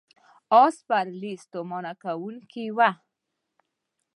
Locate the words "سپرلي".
0.81-1.33